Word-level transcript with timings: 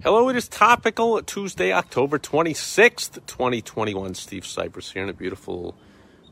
Hello, 0.00 0.28
it 0.28 0.36
is 0.36 0.46
topical 0.46 1.20
Tuesday, 1.22 1.72
October 1.72 2.20
26th, 2.20 3.14
2021. 3.26 4.14
Steve 4.14 4.44
Sipress 4.44 4.92
here 4.92 5.02
in 5.02 5.08
a 5.08 5.12
beautiful, 5.12 5.74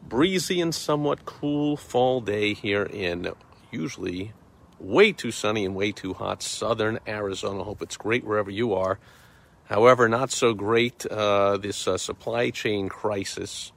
breezy, 0.09 0.61
and 0.61 0.73
somewhat 0.73 1.25
cool 1.25 1.77
fall 1.77 2.21
day 2.21 2.55
here 2.55 2.85
in 2.85 3.33
usually 3.73 4.33
way 4.79 5.11
too 5.11 5.33
sunny 5.33 5.65
and 5.65 5.75
way 5.75 5.91
too 5.91 6.15
hot 6.15 6.45
southern 6.45 7.01
Arizona. 7.09 7.65
Hope 7.65 7.83
it's 7.83 7.97
great 7.97 8.23
wherever 8.23 8.53
you 8.53 8.73
are. 8.73 9.01
However, 9.65 10.09
not 10.09 10.31
so 10.31 10.55
great 10.55 11.05
uh, 11.05 11.57
this 11.57 11.89
uh, 11.89 11.99
supply 11.99 12.51
chain 12.51 12.89
crisis, 12.89 13.73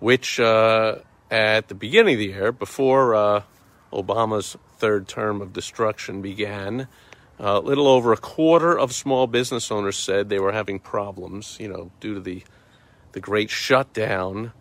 which 0.00 0.40
uh, 0.40 0.96
at 1.30 1.68
the 1.68 1.76
beginning 1.76 2.14
of 2.14 2.18
the 2.18 2.26
year, 2.26 2.50
before 2.50 3.14
uh, 3.14 3.42
Obama's 3.92 4.56
third 4.78 5.06
term 5.06 5.40
of 5.40 5.52
destruction 5.52 6.22
began, 6.22 6.88
a 7.38 7.58
little 7.60 7.88
over 7.88 8.12
a 8.12 8.16
quarter 8.16 8.78
of 8.78 8.92
small 8.92 9.26
business 9.26 9.70
owners 9.70 9.96
said 9.96 10.28
they 10.28 10.38
were 10.38 10.52
having 10.52 10.78
problems, 10.78 11.56
you 11.60 11.68
know, 11.68 11.90
due 12.00 12.14
to 12.14 12.20
the 12.20 12.42
the 13.12 13.20
great 13.20 13.50
shutdown, 13.50 14.52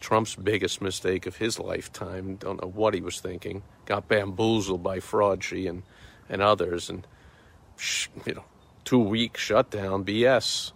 Trump's 0.00 0.34
biggest 0.34 0.82
mistake 0.82 1.26
of 1.26 1.36
his 1.36 1.58
lifetime. 1.58 2.36
Don't 2.36 2.60
know 2.60 2.68
what 2.68 2.92
he 2.92 3.00
was 3.00 3.20
thinking. 3.20 3.62
Got 3.86 4.08
bamboozled 4.08 4.82
by 4.82 4.98
Fraudgy 4.98 5.68
and 5.68 5.82
and 6.28 6.42
others, 6.42 6.90
and 6.90 7.06
you 8.26 8.34
know, 8.34 8.44
two 8.84 8.98
week 8.98 9.36
shutdown 9.36 10.04
BS. 10.04 10.72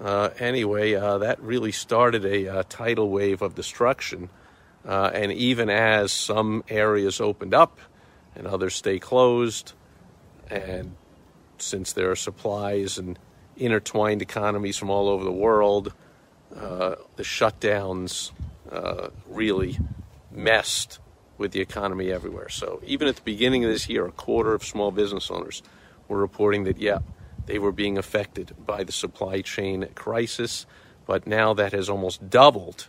Uh, 0.00 0.30
anyway, 0.38 0.94
uh, 0.94 1.18
that 1.18 1.40
really 1.42 1.72
started 1.72 2.24
a 2.24 2.48
uh, 2.48 2.62
tidal 2.68 3.10
wave 3.10 3.42
of 3.42 3.54
destruction. 3.54 4.30
Uh, 4.84 5.10
and 5.14 5.30
even 5.32 5.70
as 5.70 6.10
some 6.10 6.64
areas 6.68 7.20
opened 7.20 7.54
up 7.54 7.78
and 8.34 8.46
others 8.46 8.74
stay 8.74 8.98
closed, 8.98 9.74
and 10.52 10.94
since 11.58 11.92
there 11.92 12.10
are 12.10 12.16
supplies 12.16 12.98
and 12.98 13.18
intertwined 13.56 14.22
economies 14.22 14.76
from 14.76 14.90
all 14.90 15.08
over 15.08 15.24
the 15.24 15.32
world, 15.32 15.92
uh, 16.54 16.96
the 17.16 17.22
shutdowns 17.22 18.32
uh, 18.70 19.08
really 19.28 19.78
messed 20.30 20.98
with 21.38 21.52
the 21.52 21.60
economy 21.60 22.10
everywhere. 22.10 22.48
So 22.48 22.80
even 22.84 23.08
at 23.08 23.16
the 23.16 23.22
beginning 23.22 23.64
of 23.64 23.70
this 23.70 23.88
year, 23.88 24.06
a 24.06 24.12
quarter 24.12 24.54
of 24.54 24.62
small 24.62 24.90
business 24.90 25.30
owners 25.30 25.62
were 26.08 26.18
reporting 26.18 26.64
that, 26.64 26.78
yeah, 26.78 26.98
they 27.46 27.58
were 27.58 27.72
being 27.72 27.98
affected 27.98 28.54
by 28.64 28.84
the 28.84 28.92
supply 28.92 29.40
chain 29.40 29.88
crisis. 29.94 30.66
But 31.06 31.26
now 31.26 31.54
that 31.54 31.72
has 31.72 31.88
almost 31.88 32.30
doubled, 32.30 32.88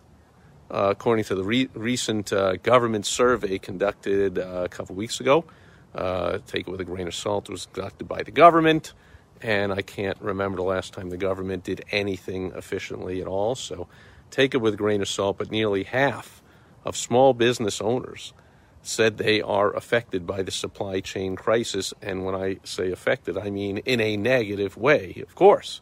uh, 0.69 0.89
according 0.91 1.25
to 1.25 1.35
the 1.35 1.43
re- 1.43 1.69
recent 1.73 2.31
uh, 2.33 2.57
government 2.57 3.05
survey 3.05 3.57
conducted 3.57 4.37
uh, 4.37 4.63
a 4.65 4.69
couple 4.69 4.95
weeks 4.95 5.19
ago. 5.19 5.45
Uh, 5.93 6.39
take 6.47 6.67
it 6.67 6.71
with 6.71 6.81
a 6.81 6.85
grain 6.85 7.07
of 7.07 7.15
salt. 7.15 7.49
Was 7.49 7.67
conducted 7.67 8.07
by 8.07 8.23
the 8.23 8.31
government, 8.31 8.93
and 9.41 9.71
I 9.71 9.81
can't 9.81 10.19
remember 10.21 10.57
the 10.57 10.63
last 10.63 10.93
time 10.93 11.09
the 11.09 11.17
government 11.17 11.63
did 11.63 11.85
anything 11.91 12.51
efficiently 12.55 13.21
at 13.21 13.27
all. 13.27 13.55
So 13.55 13.87
take 14.31 14.53
it 14.53 14.57
with 14.57 14.73
a 14.73 14.77
grain 14.77 15.01
of 15.01 15.07
salt. 15.07 15.37
But 15.37 15.51
nearly 15.51 15.83
half 15.83 16.41
of 16.83 16.97
small 16.97 17.33
business 17.33 17.79
owners 17.81 18.33
said 18.81 19.17
they 19.17 19.41
are 19.41 19.73
affected 19.73 20.27
by 20.27 20.43
the 20.43 20.51
supply 20.51 20.99
chain 20.99 21.35
crisis. 21.35 21.93
And 22.01 22.25
when 22.25 22.35
I 22.35 22.57
say 22.63 22.91
affected, 22.91 23.37
I 23.37 23.49
mean 23.49 23.77
in 23.79 24.01
a 24.01 24.17
negative 24.17 24.75
way, 24.77 25.23
of 25.25 25.35
course. 25.35 25.81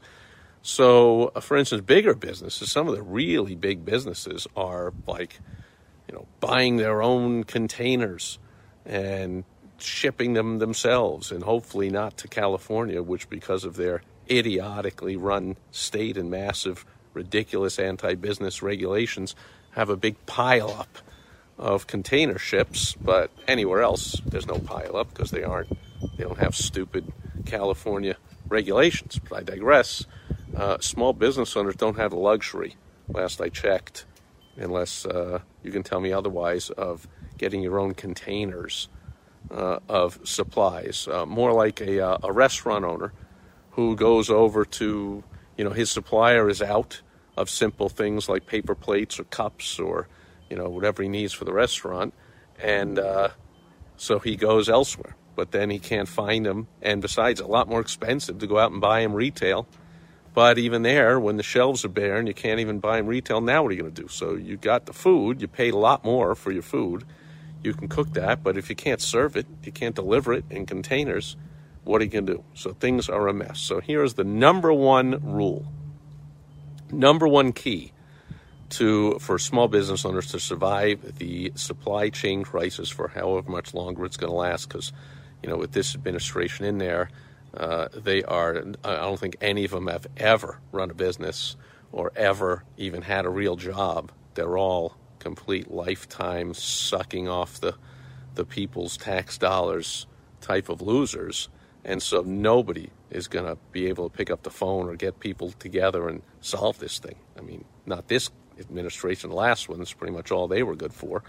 So, 0.61 1.31
uh, 1.35 1.39
for 1.39 1.57
instance, 1.57 1.81
bigger 1.81 2.13
businesses, 2.13 2.71
some 2.71 2.87
of 2.87 2.95
the 2.95 3.01
really 3.01 3.55
big 3.55 3.83
businesses 3.83 4.47
are 4.55 4.93
like, 5.07 5.39
you 6.07 6.13
know, 6.13 6.27
buying 6.39 6.77
their 6.77 7.01
own 7.01 7.43
containers 7.43 8.37
and 8.85 9.43
shipping 9.83 10.33
them 10.33 10.59
themselves, 10.59 11.31
and 11.31 11.43
hopefully 11.43 11.89
not 11.89 12.17
to 12.17 12.27
California, 12.27 13.01
which, 13.01 13.29
because 13.29 13.63
of 13.63 13.75
their 13.75 14.01
idiotically 14.29 15.15
run 15.15 15.57
state 15.71 16.17
and 16.17 16.29
massive, 16.29 16.85
ridiculous 17.13 17.79
anti 17.79 18.15
business 18.15 18.61
regulations, 18.61 19.35
have 19.71 19.89
a 19.89 19.97
big 19.97 20.25
pile 20.25 20.71
up 20.71 20.97
of 21.57 21.87
container 21.87 22.37
ships. 22.37 22.93
But 22.93 23.31
anywhere 23.47 23.81
else, 23.81 24.21
there's 24.25 24.47
no 24.47 24.59
pile 24.59 24.95
up 24.97 25.13
because 25.13 25.31
they 25.31 25.43
aren't, 25.43 25.69
they 26.17 26.23
don't 26.23 26.39
have 26.39 26.55
stupid 26.55 27.11
California 27.45 28.17
regulations. 28.47 29.19
But 29.19 29.39
I 29.39 29.43
digress. 29.43 30.05
Uh, 30.55 30.79
small 30.79 31.13
business 31.13 31.55
owners 31.55 31.75
don't 31.75 31.97
have 31.97 32.11
the 32.11 32.17
luxury, 32.17 32.75
last 33.07 33.39
I 33.39 33.49
checked, 33.49 34.05
unless 34.57 35.05
uh, 35.05 35.39
you 35.63 35.71
can 35.71 35.83
tell 35.83 36.01
me 36.01 36.11
otherwise, 36.11 36.69
of 36.71 37.07
getting 37.37 37.61
your 37.61 37.79
own 37.79 37.93
containers 37.93 38.89
of 39.49 40.19
supplies, 40.23 41.07
uh, 41.11 41.25
more 41.25 41.53
like 41.53 41.81
a, 41.81 41.99
uh, 41.99 42.17
a 42.23 42.31
restaurant 42.31 42.85
owner 42.85 43.13
who 43.71 43.95
goes 43.95 44.29
over 44.29 44.65
to, 44.65 45.23
you 45.57 45.63
know, 45.63 45.71
his 45.71 45.89
supplier 45.91 46.49
is 46.49 46.61
out 46.61 47.01
of 47.37 47.49
simple 47.49 47.89
things 47.89 48.29
like 48.29 48.45
paper 48.45 48.75
plates 48.75 49.19
or 49.19 49.23
cups 49.25 49.79
or, 49.79 50.07
you 50.49 50.55
know, 50.55 50.69
whatever 50.69 51.03
he 51.03 51.09
needs 51.09 51.33
for 51.33 51.45
the 51.45 51.53
restaurant. 51.53 52.13
And 52.61 52.99
uh, 52.99 53.29
so 53.97 54.19
he 54.19 54.35
goes 54.35 54.69
elsewhere. 54.69 55.15
But 55.35 55.51
then 55.51 55.69
he 55.69 55.79
can't 55.79 56.09
find 56.09 56.45
them. 56.45 56.67
And 56.81 57.01
besides, 57.01 57.39
a 57.39 57.47
lot 57.47 57.69
more 57.69 57.79
expensive 57.79 58.39
to 58.39 58.47
go 58.47 58.59
out 58.59 58.71
and 58.71 58.81
buy 58.81 59.01
them 59.01 59.13
retail. 59.13 59.65
But 60.33 60.57
even 60.57 60.83
there, 60.83 61.19
when 61.19 61.37
the 61.37 61.43
shelves 61.43 61.83
are 61.83 61.89
bare 61.89 62.17
and 62.17 62.27
you 62.27 62.33
can't 62.33 62.59
even 62.59 62.79
buy 62.79 62.97
them 62.97 63.07
retail, 63.07 63.41
now 63.41 63.63
what 63.63 63.71
are 63.71 63.75
you 63.75 63.81
going 63.81 63.93
to 63.93 64.01
do? 64.01 64.07
So 64.07 64.35
you 64.35 64.57
got 64.57 64.85
the 64.85 64.93
food, 64.93 65.41
you 65.41 65.47
paid 65.47 65.73
a 65.73 65.77
lot 65.77 66.03
more 66.03 66.35
for 66.35 66.51
your 66.51 66.61
food 66.61 67.05
you 67.63 67.73
can 67.73 67.87
cook 67.87 68.13
that, 68.13 68.43
but 68.43 68.57
if 68.57 68.69
you 68.69 68.75
can't 68.75 69.01
serve 69.01 69.35
it, 69.35 69.45
you 69.63 69.71
can't 69.71 69.95
deliver 69.95 70.33
it 70.33 70.45
in 70.49 70.65
containers, 70.65 71.35
what 71.83 72.01
are 72.01 72.05
you 72.05 72.09
going 72.11 72.25
to 72.27 72.33
do? 72.35 72.43
So 72.53 72.73
things 72.73 73.09
are 73.09 73.27
a 73.27 73.33
mess. 73.33 73.59
So 73.59 73.79
here's 73.79 74.13
the 74.15 74.23
number 74.23 74.71
one 74.71 75.33
rule, 75.33 75.65
number 76.91 77.27
one 77.27 77.53
key 77.53 77.93
to 78.69 79.19
for 79.19 79.37
small 79.37 79.67
business 79.67 80.05
owners 80.05 80.31
to 80.31 80.39
survive 80.39 81.17
the 81.17 81.51
supply 81.55 82.09
chain 82.09 82.43
crisis 82.43 82.89
for 82.89 83.09
however 83.09 83.51
much 83.51 83.73
longer 83.73 84.05
it's 84.05 84.17
going 84.17 84.31
to 84.31 84.35
last. 84.35 84.67
Because 84.67 84.93
you 85.43 85.49
know, 85.49 85.57
with 85.57 85.71
this 85.71 85.95
administration 85.95 86.65
in 86.65 86.77
there, 86.77 87.09
uh, 87.55 87.89
they 87.93 88.23
are. 88.23 88.63
I 88.83 88.95
don't 88.95 89.19
think 89.19 89.37
any 89.41 89.65
of 89.65 89.71
them 89.71 89.87
have 89.87 90.07
ever 90.17 90.59
run 90.71 90.89
a 90.89 90.93
business 90.93 91.55
or 91.91 92.11
ever 92.15 92.63
even 92.77 93.01
had 93.01 93.25
a 93.25 93.29
real 93.29 93.55
job. 93.55 94.11
They're 94.35 94.57
all 94.57 94.95
complete 95.21 95.71
lifetime 95.71 96.53
sucking 96.53 97.29
off 97.29 97.61
the 97.61 97.75
the 98.35 98.45
people's 98.45 98.97
tax 98.97 99.37
dollars 99.37 100.05
type 100.39 100.69
of 100.69 100.81
losers. 100.81 101.49
And 101.83 102.01
so 102.01 102.21
nobody 102.21 102.89
is 103.09 103.27
going 103.27 103.45
to 103.45 103.57
be 103.71 103.87
able 103.87 104.09
to 104.09 104.15
pick 104.15 104.29
up 104.29 104.43
the 104.43 104.49
phone 104.49 104.87
or 104.87 104.95
get 104.95 105.19
people 105.19 105.51
together 105.51 106.07
and 106.07 106.21
solve 106.39 106.79
this 106.79 106.99
thing. 106.99 107.15
I 107.37 107.41
mean, 107.41 107.65
not 107.85 108.07
this 108.07 108.29
administration, 108.59 109.29
the 109.29 109.35
last 109.35 109.67
one, 109.67 109.79
that's 109.79 109.93
pretty 109.93 110.13
much 110.13 110.31
all 110.31 110.47
they 110.47 110.63
were 110.63 110.75
good 110.75 110.93
for. 110.93 111.23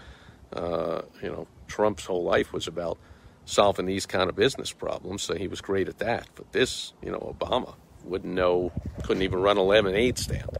Uh, 0.53 1.01
you 1.21 1.29
know, 1.29 1.47
Trump's 1.67 2.05
whole 2.05 2.23
life 2.23 2.53
was 2.53 2.67
about 2.67 2.97
solving 3.45 3.85
these 3.85 4.05
kind 4.05 4.29
of 4.29 4.35
business 4.35 4.71
problems, 4.71 5.23
so 5.23 5.35
he 5.35 5.47
was 5.47 5.59
great 5.59 5.89
at 5.89 5.97
that. 5.97 6.27
But 6.35 6.51
this, 6.51 6.93
you 7.01 7.11
know, 7.11 7.35
Obama 7.37 7.75
wouldn't 8.05 8.33
know, 8.33 8.71
couldn't 9.03 9.23
even 9.23 9.41
run 9.41 9.57
a 9.57 9.63
lemonade 9.63 10.17
stand. 10.17 10.57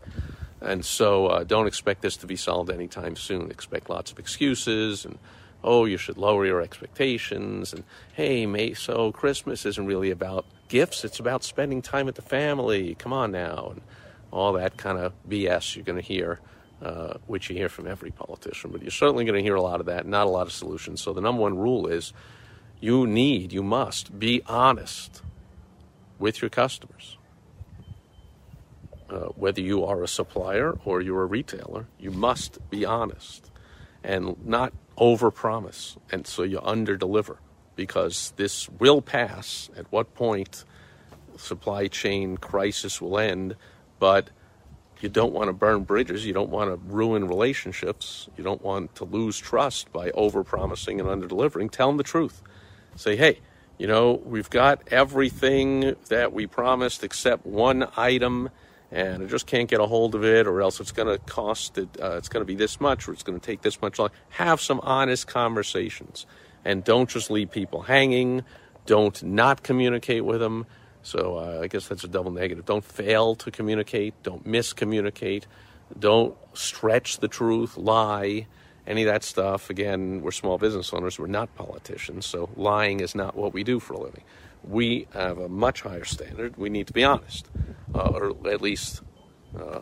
And 0.63 0.85
so 0.85 1.27
uh, 1.27 1.43
don't 1.43 1.67
expect 1.67 2.01
this 2.01 2.15
to 2.17 2.27
be 2.27 2.37
solved 2.37 2.71
anytime 2.71 3.17
soon. 3.17 3.51
Expect 3.51 3.89
lots 3.89 4.11
of 4.11 4.19
excuses 4.19 5.03
and, 5.03 5.19
oh, 5.61 5.83
you 5.83 5.97
should 5.97 6.17
lower 6.17 6.45
your 6.45 6.61
expectations. 6.61 7.73
And, 7.73 7.83
hey, 8.13 8.45
May, 8.45 8.73
so 8.73 9.11
Christmas 9.11 9.65
isn't 9.65 9.85
really 9.85 10.09
about 10.09 10.45
gifts, 10.69 11.03
it's 11.03 11.19
about 11.19 11.43
spending 11.43 11.81
time 11.81 12.05
with 12.05 12.15
the 12.15 12.21
family. 12.21 12.95
Come 12.95 13.11
on 13.11 13.31
now. 13.31 13.71
And 13.71 13.81
all 14.31 14.53
that 14.53 14.77
kind 14.77 14.97
of 14.97 15.13
BS 15.29 15.75
you're 15.75 15.85
going 15.85 15.99
to 15.99 16.07
hear, 16.07 16.39
uh, 16.81 17.15
which 17.27 17.49
you 17.49 17.57
hear 17.57 17.69
from 17.69 17.85
every 17.85 18.11
politician. 18.11 18.71
But 18.71 18.81
you're 18.81 18.91
certainly 18.91 19.25
going 19.25 19.37
to 19.37 19.43
hear 19.43 19.55
a 19.55 19.61
lot 19.61 19.81
of 19.81 19.87
that, 19.87 20.07
not 20.07 20.27
a 20.27 20.29
lot 20.29 20.47
of 20.47 20.53
solutions. 20.53 21.01
So 21.01 21.11
the 21.11 21.21
number 21.21 21.41
one 21.41 21.57
rule 21.57 21.87
is 21.87 22.13
you 22.79 23.05
need, 23.05 23.51
you 23.51 23.63
must 23.63 24.17
be 24.17 24.41
honest 24.47 25.21
with 26.19 26.41
your 26.41 26.49
customers. 26.49 27.17
Uh, 29.13 29.27
whether 29.35 29.61
you 29.61 29.85
are 29.85 30.01
a 30.01 30.07
supplier 30.07 30.75
or 30.85 30.99
you're 30.99 31.21
a 31.21 31.27
retailer, 31.27 31.85
you 31.99 32.09
must 32.09 32.57
be 32.71 32.83
honest 32.83 33.51
and 34.03 34.35
not 34.43 34.73
overpromise. 34.97 35.97
And 36.11 36.25
so 36.25 36.41
you 36.41 36.59
underdeliver 36.59 37.37
because 37.75 38.33
this 38.37 38.67
will 38.69 39.01
pass. 39.01 39.69
At 39.77 39.91
what 39.91 40.15
point 40.15 40.65
supply 41.37 41.87
chain 41.87 42.37
crisis 42.37 42.99
will 42.99 43.19
end? 43.19 43.55
but 44.03 44.31
you 44.99 45.07
don't 45.07 45.31
want 45.31 45.47
to 45.47 45.53
burn 45.53 45.83
bridges. 45.83 46.25
You 46.25 46.33
don't 46.33 46.49
want 46.49 46.69
to 46.69 46.93
ruin 46.93 47.25
relationships. 47.25 48.27
You 48.37 48.43
don't 48.43 48.61
want 48.61 48.95
to 48.95 49.05
lose 49.05 49.37
trust 49.37 49.93
by 49.93 50.11
overpromising 50.11 50.99
and 50.99 51.07
underdelivering. 51.07 51.71
Tell 51.71 51.87
them 51.87 51.95
the 51.95 52.03
truth. 52.03 52.41
Say, 52.97 53.15
hey, 53.15 53.39
you 53.77 53.87
know, 53.87 54.21
we've 54.25 54.49
got 54.49 54.81
everything 54.91 55.95
that 56.09 56.33
we 56.33 56.47
promised 56.47 57.01
except 57.01 57.45
one 57.45 57.87
item, 57.95 58.49
and 58.93 59.23
I 59.23 59.25
just 59.25 59.47
can't 59.47 59.67
get 59.67 59.79
a 59.79 59.87
hold 59.87 60.13
of 60.13 60.23
it, 60.23 60.45
or 60.45 60.61
else 60.61 60.79
it's 60.79 60.91
going 60.91 61.07
to 61.07 61.17
cost 61.25 61.79
it. 61.79 61.89
Uh, 61.99 62.11
it's 62.11 62.29
going 62.29 62.41
to 62.41 62.45
be 62.45 62.53
this 62.53 62.79
much, 62.79 63.07
or 63.07 63.13
it's 63.13 63.23
going 63.23 63.39
to 63.39 63.45
take 63.45 63.63
this 63.63 63.81
much 63.81 63.97
long. 63.97 64.11
Have 64.29 64.61
some 64.61 64.79
honest 64.83 65.25
conversations, 65.25 66.27
and 66.63 66.83
don't 66.83 67.09
just 67.09 67.31
leave 67.31 67.49
people 67.49 67.81
hanging. 67.81 68.43
Don't 68.85 69.21
not 69.23 69.63
communicate 69.63 70.23
with 70.23 70.39
them. 70.39 70.67
So 71.01 71.37
uh, 71.37 71.61
I 71.63 71.67
guess 71.67 71.87
that's 71.87 72.03
a 72.03 72.07
double 72.07 72.31
negative. 72.31 72.65
Don't 72.65 72.85
fail 72.85 73.35
to 73.35 73.49
communicate. 73.49 74.13
Don't 74.21 74.45
miscommunicate. 74.45 75.45
Don't 75.97 76.37
stretch 76.53 77.17
the 77.17 77.27
truth, 77.27 77.77
lie, 77.77 78.45
any 78.85 79.03
of 79.03 79.07
that 79.07 79.23
stuff. 79.23 79.69
Again, 79.69 80.21
we're 80.21 80.31
small 80.31 80.57
business 80.59 80.93
owners. 80.93 81.17
We're 81.17 81.27
not 81.27 81.53
politicians. 81.55 82.25
So 82.27 82.49
lying 82.55 82.99
is 82.99 83.15
not 83.15 83.35
what 83.35 83.53
we 83.53 83.63
do 83.63 83.79
for 83.79 83.95
a 83.95 83.99
living. 83.99 84.23
We 84.63 85.07
have 85.13 85.37
a 85.37 85.49
much 85.49 85.81
higher 85.81 86.05
standard. 86.05 86.57
We 86.57 86.69
need 86.69 86.87
to 86.87 86.93
be 86.93 87.03
honest, 87.03 87.47
uh, 87.93 88.09
or 88.09 88.29
at 88.49 88.61
least 88.61 89.01
uh, 89.57 89.81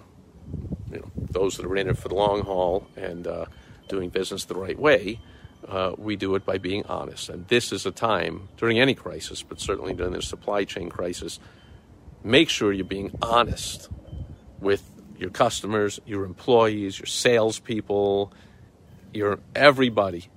you 0.92 1.00
know 1.00 1.12
those 1.16 1.57
that 1.57 1.66
are 1.66 1.75
in 1.75 1.89
it 1.89 1.98
for 1.98 2.10
the 2.10 2.16
long 2.16 2.42
haul 2.42 2.88
and 2.95 3.28
uh, 3.28 3.45
doing 3.88 4.10
business 4.10 4.45
the 4.45 4.56
right 4.56 4.78
way 4.78 5.19
uh, 5.68 5.94
we 5.98 6.16
do 6.16 6.36
it 6.36 6.45
by 6.45 6.57
being 6.57 6.86
honest. 6.86 7.30
And 7.30 7.48
this 7.48 7.72
is 7.72 7.86
a 7.86 7.92
time 7.92 8.50
during 8.57 8.80
any 8.80 8.94
crisis, 8.94 9.44
but 9.44 9.60
certainly 9.60 9.94
during 9.94 10.13
the 10.13 10.22
supply 10.22 10.63
chain 10.63 10.89
crisis, 10.89 11.39
make 12.24 12.50
sure 12.50 12.74
you're 12.74 12.86
being 12.86 13.18
honest 13.22 13.89
with 14.60 14.83
your 15.18 15.30
customers, 15.30 16.00
your 16.06 16.25
employees, 16.25 16.98
your 16.98 17.06
salespeople, 17.06 18.33
your 19.13 19.39
everybody 19.56 20.30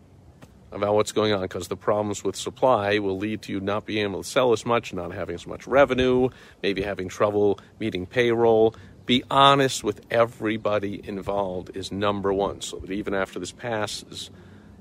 about 0.75 0.94
what's 0.94 1.12
going 1.12 1.32
on 1.32 1.43
because 1.43 1.69
the 1.69 1.76
problems 1.76 2.25
with 2.25 2.37
supply 2.37 2.99
will 2.99 3.19
lead 3.19 3.43
to 3.43 3.53
you 3.53 3.61
not 3.61 3.87
being 3.87 4.05
able 4.05 4.23
to 4.23 4.29
sell 4.29 4.53
as 4.53 4.67
much, 4.67 4.93
not 4.93 5.12
having 5.12 5.35
as 5.35 5.47
much 5.47 5.67
revenue, 5.67 6.29
maybe 6.62 6.82
having 6.82 7.09
trouble 7.09 7.59
meeting 7.79 8.06
payroll. 8.06 8.75
Be 9.06 9.23
honest 9.31 9.85
with 9.85 10.00
everybody 10.11 11.06
involved 11.06 11.76
is 11.76 11.93
number 11.93 12.32
one 12.32 12.61
so 12.61 12.79
that 12.79 12.91
even 12.91 13.15
after 13.15 13.38
this 13.38 13.53
passes, 13.53 14.31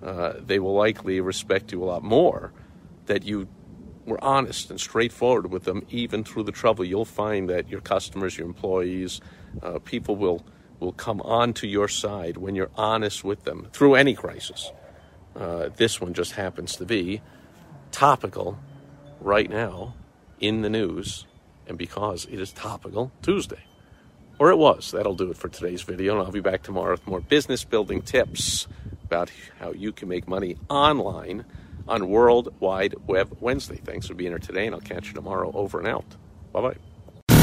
uh, 0.02 0.34
they 0.40 0.60
will 0.60 0.74
likely 0.74 1.22
respect 1.22 1.72
you 1.72 1.84
a 1.84 1.86
lot 1.86 2.04
more 2.04 2.52
that 3.06 3.24
you 3.24 3.48
were 4.06 4.22
honest 4.24 4.70
and 4.70 4.80
straightforward 4.80 5.52
with 5.52 5.64
them 5.64 5.86
even 5.90 6.24
through 6.24 6.44
the 6.44 6.52
trouble 6.52 6.84
you'll 6.84 7.06
find 7.06 7.50
that 7.50 7.70
your 7.70 7.80
customers 7.80 8.38
your 8.38 8.46
employees 8.46 9.22
uh, 9.62 9.80
people 9.80 10.16
will 10.16 10.46
will 10.80 10.92
come 10.92 11.22
onto 11.22 11.68
your 11.68 11.88
side 11.88 12.36
when 12.36 12.56
you're 12.56 12.72
honest 12.76 13.24
with 13.24 13.44
them 13.44 13.68
through 13.72 13.96
any 13.96 14.14
crisis 14.14 14.72
uh, 15.36 15.70
this 15.76 16.00
one 16.00 16.14
just 16.14 16.34
happens 16.34 16.76
to 16.76 16.86
be 16.86 17.22
topical 17.92 18.58
right 19.20 19.50
now 19.50 19.94
in 20.40 20.62
the 20.62 20.70
news 20.70 21.26
and 21.68 21.78
because 21.78 22.26
it 22.26 22.40
is 22.40 22.52
topical 22.52 23.12
tuesday 23.22 23.64
or 24.40 24.50
it 24.50 24.58
was 24.58 24.92
that'll 24.92 25.16
do 25.16 25.30
it 25.30 25.38
for 25.38 25.48
today's 25.48 25.84
video 25.84 26.14
and 26.14 26.26
i'll 26.26 26.32
be 26.32 26.40
back 26.40 26.64
tomorrow 26.64 26.92
with 26.92 27.06
more 27.08 27.22
business 27.22 27.64
building 27.64 28.02
tips 28.02 28.68
about 29.04 29.32
how 29.60 29.72
you 29.72 29.92
can 29.92 30.10
make 30.10 30.28
money 30.28 30.58
online 30.70 31.46
on 31.88 32.10
World 32.10 32.54
Wide 32.60 32.96
Web 33.08 33.38
Wednesday. 33.40 33.80
Thanks 33.84 34.08
for 34.08 34.14
being 34.14 34.32
here 34.32 34.40
today, 34.40 34.66
and 34.66 34.76
I'll 34.76 34.82
catch 34.82 35.08
you 35.08 35.14
tomorrow. 35.14 35.52
Over 35.54 35.80
and 35.80 35.88
out. 35.88 36.06
Bye 36.52 36.62
bye. 36.62 36.93